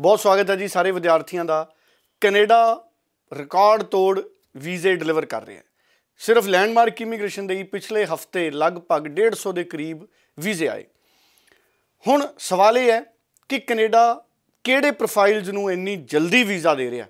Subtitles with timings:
[0.00, 1.72] ਬਹੁਤ ਸਵਾਗਤ ਹੈ ਜੀ ਸਾਰੇ ਵਿਦਿਆਰਥੀਆਂ ਦਾ।
[2.20, 2.84] ਕੈਨੇਡਾ
[3.32, 4.20] ਰਿਕਾਰਡ ਤੋੜ
[4.56, 5.64] ਵੀਜ਼ੇ ਡਿਲੀਵਰ ਕਰ ਰਿਹਾ ਹੈ।
[6.18, 10.02] ਸਿਰਫ ਲੈਂਡਮਾਰਕ ਇਮੀਗ੍ਰੇਸ਼ਨ ਦੇ ਪਿਛਲੇ ਹਫ਼ਤੇ ਲਗਭਗ 150 ਦੇ ਕਰੀਬ
[10.38, 10.84] ਵੀਜ਼ੇ ਆਏ।
[12.08, 13.04] ਹੁਣ ਸਵਾਲ ਇਹ ਹੈ
[13.48, 14.24] ਕਿ ਕੈਨੇਡਾ
[14.64, 17.06] ਕਿਹੜੇ ਪ੍ਰੋਫਾਈਲਸ ਨੂੰ ਇੰਨੀ ਜਲਦੀ ਵੀਜ਼ਾ ਦੇ ਰਿਹਾ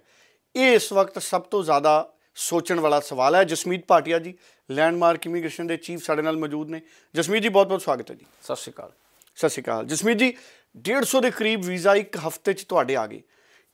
[0.57, 4.34] ਇਹ ਇਸ ਵਕਤ ਸਭ ਤੋਂ ਜ਼ਿਆਦਾ ਸੋਚਣ ਵਾਲਾ ਸਵਾਲ ਹੈ। ਜਸਮੀਤ ਭਾਟੀਆ ਜੀ
[4.70, 6.80] ਲੈਂਡਮਾਰਕ ਇਮੀਗ੍ਰੇਸ਼ਨ ਦੇ ਚੀਫ ਸਾਡੇ ਨਾਲ ਮੌਜੂਦ ਨੇ।
[7.14, 8.93] ਜਸਮੀਤ ਜੀ ਬਹੁਤ ਬਹੁਤ ਸਵਾਗਤ ਹੈ ਜੀ। ਸਤਿ ਸ਼੍ਰੀ ਅਕਾਲ।
[9.36, 10.36] ਸਤਿ ਸ਼੍ਰੀ ਅਕਾਲ। ਜਸਮੀਤ ਜੀ
[10.77, 13.22] 150 ਦੇ ਕਰੀਬ ਵੀਜ਼ਾ ਇੱਕ ਹਫ਼ਤੇ 'ਚ ਤੁਹਾਡੇ ਆ ਗਏ।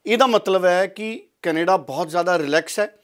[0.07, 2.97] ਇਹਦਾ ਮਤਲਬ ਹੈ ਕਿ ਕੈਨੇਡਾ ਬਹੁਤ ਜ਼ਿਆਦਾ ਰਿਲੈਕਸ ਹੈ।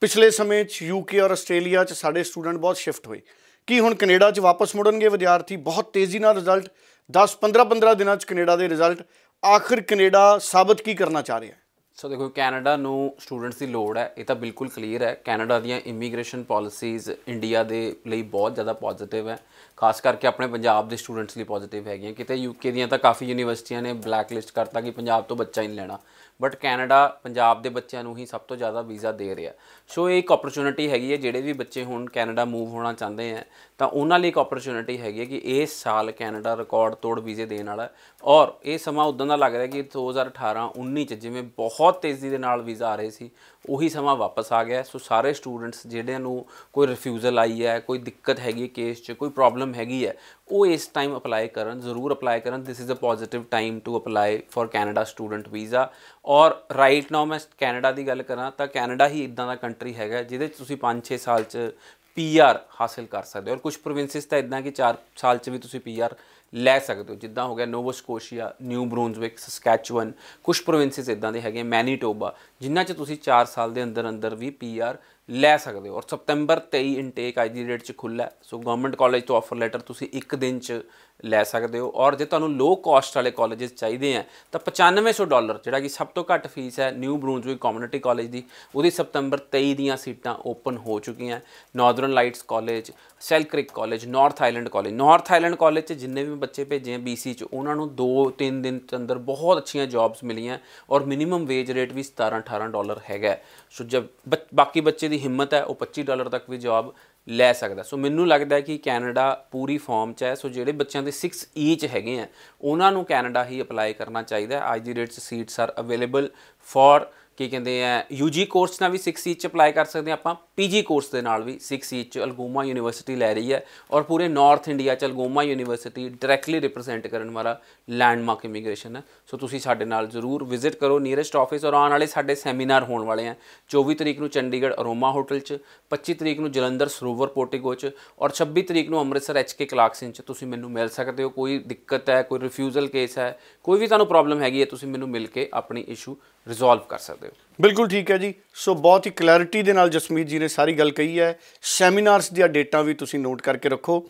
[0.00, 3.22] ਪਿਛਲੇ ਸਮੇਂ 'ਚ ਯੂਕੇ ਔਰ ਆਸਟ੍ਰੇਲੀਆ 'ਚ ਸਾਡੇ ਸਟੂਡੈਂਟ ਬਹੁਤ ਸ਼ਿਫਟ ਹੋਏ।
[3.66, 5.56] ਕੀ ਹੁਣ ਕੈਨੇਡਾ 'ਚ ਵਾਪਸ ਮੁੜਨਗੇ ਵਿਦਿਆਰਥੀ?
[5.56, 6.68] ਬਹੁਤ ਤੇਜ਼ੀ ਨਾਲ ਰਿਜ਼ਲਟ
[7.10, 9.02] 10 15 15 ਦਿਨਾਂ 'ਚ ਕੈਨੇਡਾ ਦੇ ਰਿਜ਼ਲਟ
[9.44, 11.65] ਆਖਿਰ ਕੈਨੇਡਾ ਸਾਬਤ ਕੀ ਕਰਨਾ ਚਾਹ ਰਿਹਾ ਹੈ?
[11.98, 15.80] ਸੋ ਦੇਖੋ ਕੈਨੇਡਾ ਨੂੰ ਸਟੂਡੈਂਟਸ ਦੀ ਲੋੜ ਹੈ, ਇਹ ਤਾਂ ਬਿਲਕੁਲ ਕਲੀਅਰ ਹੈ। ਕੈਨੇਡਾ ਦੀਆਂ
[15.86, 19.38] ਇਮੀਗ੍ਰੇਸ਼ਨ ਪਾਲਿਸੀਜ਼ ਇੰਡੀਆ ਦੇ ਲਈ ਬਹੁਤ ਜ਼ਿਆਦਾ ਪੋਜ਼ਿਟਿਵ ਹੈ।
[19.76, 23.82] ਖਾਸ ਕਰਕੇ ਆਪਣੇ ਪੰਜਾਬ ਦੇ ਸਟੂਡੈਂਟਸ ਲਈ ਪੋਜ਼ਿਟਿਵ ਹੈਗੀਆਂ। ਕਿਤੇ ਯੂਕੇ ਦੀਆਂ ਤਾਂ ਕਾਫੀ ਯੂਨੀਵਰਸਿਟੀਆਂ
[23.82, 25.98] ਨੇ ਬਲੈਕ ਲਿਸਟ ਕਰਤਾ ਕਿ ਪੰਜਾਬ ਤੋਂ ਬੱਚਾ ਹੀ ਨਹੀਂ ਲੈਣਾ।
[26.40, 29.52] ਬਟ ਕੈਨੇਡਾ ਪੰਜਾਬ ਦੇ ਬੱਚਿਆਂ ਨੂੰ ਹੀ ਸਭ ਤੋਂ ਜ਼ਿਆਦਾ ਵੀਜ਼ਾ ਦੇ ਰਿਹਾ।
[29.88, 33.44] ਸੋ ਇਹ ਇੱਕ ਓਪਰਚ्युनिटी ਹੈਗੀ ਹੈ, ਜਿਹੜੇ ਵੀ ਬੱਚੇ ਹੁਣ ਕੈਨੇਡਾ ਮੂਵ ਹੋਣਾ ਚਾਹੁੰਦੇ ਆ
[33.78, 37.66] ਤਾਂ ਉਹਨਾਂ ਲਈ ਇੱਕ ਓਪਰਚ्युनिटी ਹੈਗੀ ਹੈ ਕਿ ਇਸ ਸਾਲ ਕੈਨੇਡਾ ਰਿਕਾਰਡ ਤੋੜ ਵੀਜ਼ੇ ਦੇਣ
[37.66, 37.88] ਵਾਲਾ
[38.22, 42.38] ਔਰ ਇਹ ਸਮਾਂ ਉਦੋਂ ਦਾ ਲੱਗ ਰਿਹਾ ਕਿ 2018 19 ਚ ਜਿਵੇਂ ਬਹੁਤ ਤੇਜ਼ੀ ਦੇ
[42.38, 43.30] ਨਾਲ ਵੀਜ਼ਾ ਆ ਰਹੇ ਸੀ,
[43.64, 47.98] ਉਹੀ ਸਮਾਂ ਵਾਪਸ ਆ ਗਿਆ। ਸੋ ਸਾਰੇ ਸਟੂਡੈਂਟਸ ਜਿਹੜਿਆਂ ਨੂੰ ਕੋਈ ਰਿਫਿਊਜ਼ਲ ਆਈ ਹੈ, ਕੋਈ
[47.98, 50.14] ਦਿੱਕਤ ਹੈਗੀ ਕੇਸ 'ਚ, ਕੋਈ ਪ੍ਰੋਬਲਮ ਹੈਗੀ ਹੈ,
[50.48, 54.40] ਉਹ ਇਸ ਟਾਈਮ ਅਪਲਾਈ ਕਰਨ, ਜ਼ਰੂਰ ਅਪਲਾਈ ਕਰਨ। This is a positive time to apply
[54.50, 55.90] for Canada student visa
[56.24, 60.22] ਔਰ ਰਾਈਟ ਨਾਓ ਮੈਂ ਕੈਨੇਡਾ ਦੀ ਗੱਲ ਕਰਾਂ ਤਾਂ ਕੈਨੇਡਾ ਹੀ ਇਦਾਂ ਦਾ ਕੰਟਰੀ ਹੈਗਾ
[60.22, 61.70] ਜਿਹਦੇ 'ਚ ਤੁਸੀਂ 5-6 ਸਾਲ 'ਚ
[62.16, 65.58] ਪੀਆਰ ਹਾਸਲ ਕਰ ਸਕਦੇ ਹੋ। ਔਰ ਕੁਝ ਪ੍ਰੋਵਿੰਸਸ ਤਾਂ ਇਦਾਂ ਕਿ 4 ਸਾਲ 'ਚ ਵੀ
[65.58, 66.14] ਤੁਸੀਂ ਪੀਆਰ
[66.54, 70.12] ਲੈ ਸਕਦੇ ਹੋ। ਜਿੱਦਾਂ ਹੋ ਗਿਆ Nova Scotia, New Brunswick, Saskatchewan
[70.44, 74.50] ਕੁਝ ਪ੍ਰੋਵਿੰਸਸ ਇਦਾਂ ਦੇ ਹੈਗੇ ਮੈਨੀਟੋਬਾ, ਜਿਨ੍ਹਾਂ 'ਚ ਤੁਸੀਂ 4 ਸਾਲ ਦੇ ਅੰਦਰ ਅੰਦਰ ਵੀ
[74.50, 74.98] ਪੀਆਰ
[75.28, 79.22] ਲੈ ਸਕਦੇ ਹੋ। ਔਰ ਸਪਟੈਂਬਰ 23 ਇਨਟੇਕ ਅੱਜ ਦੀ ਡੇਟ 'ਚ ਖੁੱਲਾ ਸੋ ਗਵਰਨਮੈਂਟ ਕਾਲਜ
[79.22, 80.80] ਤੋਂ ਆਫਰ ਲੈਟਰ ਤੁਸੀਂ ਇੱਕ ਦਿਨ 'ਚ
[81.24, 84.22] ਲੈ ਸਕਦੇ ਹੋ। ਔਰ ਜੇ ਤੁਹਾਨੂੰ ਲੋ ਕਾਸਟ ਵਾਲੇ ਕਾਲਜਸ ਚਾਹੀਦੇ ਆ,
[84.52, 88.42] ਤਾਂ 9500 ਡਾਲਰ ਜਿਹੜਾ ਕਿ ਸਭ ਤੋਂ ਘੱਟ ਫੀਸ ਹੈ ਨਿਊ ਬਰੂਨਜ਼ਵਿਕ ਕਮਿਊਨਿਟੀ ਕਾਲਜ ਦੀ,
[88.74, 91.40] ਉਹਦੀ ਸਪਟੈਂਬਰ 23 ਦੀਆਂ ਸੀਟਾਂ ਓਪਨ ਹੋ ਚੁੱਕੀਆਂ।
[91.76, 92.90] Northern Lights college
[93.44, 97.34] Selkirk college North Island college North Island college 'ਚ ਜਿੰਨੇ ਵੀ ਬੱਚੇ ਭੇਜੇ ਆ BC
[97.34, 100.58] 'ਚ, ਉਹਨਾਂ ਨੂੰ 2-3 ਦਿਨ ਦੇ ਅੰਦਰ ਬਹੁਤ ਅੱਛੀਆਂ ਜੌਬਸ ਮਿਲੀਆਂ
[100.90, 103.36] ਔਰ ਮਿਨੀਮਮ ਵੇਜ ਰੇਟ ਵੀ 17-18 ਡਾਲਰ ਹੈਗਾ।
[103.70, 104.06] ਸੋ ਜਬ
[104.54, 106.92] ਬਾਕੀ ਬੱਚੇ ਦੀ ਹਿੰਮਤ ਹੈ, ਉਹ 25 ਡਾਲਰ ਤੱਕ ਵੀ ਜੌਬ
[107.28, 111.12] ਲੈ ਸਕਦਾ। ਸੋ ਮੈਨੂੰ ਲੱਗਦਾ ਕਿ ਕੈਨੇਡਾ ਪੂਰੀ ਫਾਰਮ 'ਚ ਹੈ। ਸੋ ਜਿਹੜੇ ਬੱਚਿਆਂ ਦੇ
[111.12, 112.26] 6 ਈ e 'ਚ ਹੈਗੇ ਆ,
[112.60, 116.30] ਉਹਨਾਂ ਨੂੰ ਕੈਨੇਡਾ ਹੀ ਅਪਲਾਈ ਕਰਨਾ ਚਾਹੀਦਾ ਅੱਜ ਦੀ ਡੇਟ 'ਚ ਸੀਟਸ ਆਰ ਅਵੇਲੇਬਲ
[116.68, 117.06] ਫॉर
[117.38, 120.80] ਕੀ ਕਹਿੰਦੇ ਆ ਯੂਜੀ ਕੋਰਸ ਨਾਲ ਵੀ 6 ਈ 'ਚ ਅਪਲਾਈ ਕਰ ਸਕਦੇ ਆਪਾਂ ਪੀਜੀ
[120.82, 123.58] ਕੋਰਸ ਦੇ ਨਾਲ ਵੀ 6 ਈ 'ਚ ਅਲਗੋਮਾ ਯੂਨੀਵਰਸਿਟੀ ਲੈ ਰਹੀ ਹੈ
[123.90, 129.36] ਔਰ ਪੂਰੇ ਨਾਰਥ ਇੰਡੀਆ 'ਚ ਅਲਗੋਮਾ ਯੂਨੀਵਰਸਿਟੀ ਡਾਇਰੈਕਟਲੀ ਰਿਪਰੈਜ਼ੈਂਟ ਕਰਨ ਵਾਲਾ ਲੈਂਡਮਾਰਕ ਇਮੀਗ੍ਰੇਸ਼ਨ ਹੈ। ਸੋ
[129.36, 133.28] ਤੁਸੀਂ ਸਾਡੇ ਨਾਲ ਜ਼ਰੂਰ ਵਿਜ਼ਿਟ ਕਰੋ ਨੀਅਰੈਸਟ ਆਫਿਸ ਔਰ ਆਉਣ ਵਾਲੇ ਸਾਡੇ ਸੈਮੀਨਾਰ ਹੋਣ ਵਾਲੇ
[133.28, 133.34] ਆ
[133.70, 135.58] 24 ਤਰੀਕ ਨੂੰ ਚੰਡੀਗੜ੍ਹ ਅਰੋਮਾ ਹੋਟਲ 'ਚ
[135.90, 140.26] 25 ਤਰੀਕ ਨੂੰ ਜਲੰਧਰ ਸਰੋਵਰ ਪੋਰਟਿਗੋ 'ਚ ਔਰ 26 ਤਰੀਕ ਨੂੰ ਅੰਮ੍ਰਿਤਸਰ ਐਚਕੇ ਕਲਾਕਸਿਨ 'ਚ
[140.26, 143.28] ਤੁਸੀਂ ਮੈਨੂੰ ਮਿਲ ਸਕਦੇ ਹੋ। ਕੋਈ ਦਿੱਕਤ ਹੈ, ਕੋਈ ਰਿਫਿਊਜ਼ਲ ਕੇਸ ਹੈ,
[143.64, 146.16] ਕੋਈ ਵੀ ਤੁਹਾਨੂੰ ਪ੍ਰੋਬਲਮ ਹੈਗੀ ਹੈ, ਤੁਸੀਂ ਮੈਨੂੰ ਮਿਲ ਕੇ ਆਪਣੀ ਇਸ਼ੂ
[146.46, 150.26] ਰਿਜ਼ੋਲਵ ਕਰ ਸਕਦੇ ਹੋ। ਬਿਲਕੁਲ ਠੀਕ ਹੈ ਜੀ। ਸੋ ਬਹੁਤ ਹੀ ਕਲੈਰਿਟੀ ਦੇ ਨਾਲ ਜਸਮੀਤ
[150.26, 154.04] ਜੀ ਨੇ ਸਾਰੀ ਗੱਲ ਕਹੀ ਹੈ। ਸੈਮੀਨਾਰਸ ਦੀਆਂ ਡੇਟਾਂ ਵੀ ਤੁਸੀਂ ਨੋਟ ਕਰਕੇ ਰੱਖੋ।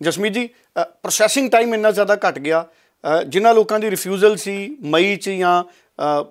[0.00, 2.64] ਜਸਮੀਤ ਜੀ ਪ੍ਰੋਸੈਸਿੰਗ ਟਾਈਮ ਇੰਨਾ ਜ਼ਿਆਦਾ ਘਟ ਗਿਆ।
[3.26, 5.62] ਜਿਨ੍ਹਾਂ ਲੋਕਾਂ ਦੀ ਰਿਫਿਊਜ਼ਲ ਸੀ ਮਈ ਚ ਜਾਂ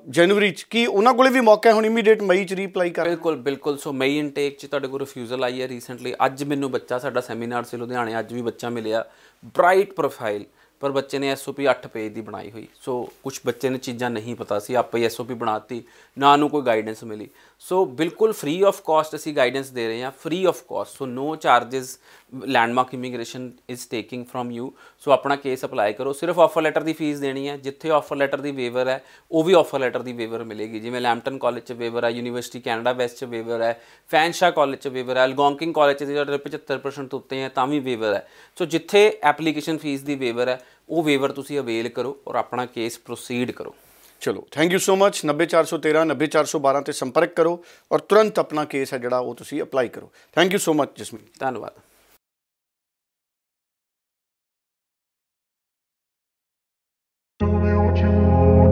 [0.10, 3.36] ਜਨਵਰੀ ਚ, ਕੀ ਉਹਨਾਂ ਕੋਲੇ ਵੀ ਮੌਕਾ ਹੈ ਹੁਣ ਇਮੀਡੀਏਟ ਮਈ ਚ ਰੀਪਲਾਈ ਕਰ ਬਿਲਕੁਲ
[3.38, 7.22] ਬਿਲਕੁਲ। ਸੋ ਮਈ ਇਨਟੇਕ ਚ ਤੁਹਾਡੇ ਕੋਲ ਰਿਫਿਊਜ਼ਲ ਆਈ ਹੈ ਰੀਸੈਂਟਲੀ ਅੱਜ ਮੈਨੂੰ ਬੱਚਾ ਸਾਡਾ
[7.22, 9.04] ਸੈਮੀਨਾਰ ਸੀ, ਲੁਧਿਆਣੇ, ਅੱਜ ਵੀ ਬੱਚਾ ਮਿਲਿਆ।
[9.46, 10.46] ਬ੍ਰਾਈਟ ਪ੍ਰੋਫਾਈਲ
[10.80, 14.36] ਪਰ ਬੱਚੇ ਨੇ ਐਸਓਪੀ 8 ਪੇਜ ਦੀ ਬਣਾਈ ਹੋਈ। ਸੋ ਕੁਝ ਬੱਚੇ ਨੇ ਚੀਜ਼ਾਂ ਨਹੀਂ
[14.36, 15.84] ਪਤਾ ਸੀ, ਆਪੇ ਐਸਓਪੀ ਬਣਾਤੀ,
[16.18, 17.30] ਨਾ ਨੂੰ ਕੋਈ ਗਾਈਡੈਂਸ ਮਿਲੀ।
[17.60, 21.36] ਸੋ ਬਿਲਕੁਲ ਫ੍ਰੀ ਆਫ ਕਾਸਟ ਅਸੀਂ ਗਾਈਡੈਂਸ ਦੇ ਰਹੇ ਹਾਂ free of cost so no
[21.36, 21.98] charges
[22.34, 26.94] Landmark Immigration is taking from you so ਆਪਣਾ ਕੇਸ ਅਪਲਾਈ ਕਰੋ। ਸਿਰਫ ਆਫਰ ਲੈਟਰ ਦੀ
[26.94, 30.44] ਫੀਸ ਦੇਣੀ ਹੈ। ਜਿੱਥੇ ਆਫਰ ਲੈਟਰ ਦੀ ਵੇਵਰ ਹੈ ਉਹ ਵੀ ਆਫਰ ਲੈਟਰ ਦੀ ਵੇਵਰ
[30.44, 34.80] ਮਿਲੇਗੀ। ਜਿਵੇਂ ਲੈਂਪਟਨ ਕਾਲਜ 'ਚ ਵੇਵਰ ਹੈ ਯੂਨੀਵਰਸਿਟੀ ਕੈਨੇਡਾ ਵੈਸਟ 'ਚ ਵੇਵਰ ਹੈ ਫੈਨਸ਼ਾ ਕਾਲਜ
[34.80, 38.28] 'ਚ ਵੇਵਰ ਹੈ ਅਲਗੋਂਕਿੰਗ ਕਾਲਜ 'ਚ ਜਿਹੜਾ 75% ਤੋਂ ਉੱਤੇ ਹੈ ਤਾਂ ਵੀ ਵੇਵਰ ਹੈ।
[38.58, 40.60] ਸੋ ਜਿੱਥੇ ਐਪਲੀਕੇਸ਼ਨ ਫੀਸ ਦੀ ਵੇਵਰ ਹੈ
[40.90, 43.76] ਉਹ ਵੇਵਰ ਤੁਸੀਂ ਅਵੇਲ ਕਰੋ ਔਰ ਆਪਣਾ ਕੇਸ ਪ੍ਰੋਸੀਡ ਕਰੋ।
[44.22, 47.52] ਚਲੋ ਥੈਂਕ ਯੂ ਸੋ ਮੱਚ 90413 90412 ਤੇ ਸੰਪਰਕ ਕਰੋ
[47.92, 51.40] ਔਰ ਤੁਰੰਤ ਆਪਣਾ ਕੇਸ ਹੈ ਜਿਹੜਾ ਉਹ ਤੁਸੀਂ ਅਪਲਾਈ ਕਰੋ। Thank you so much Jasmeet
[51.40, 51.87] ਧੰਨਵਾਦ।
[57.98, 58.67] You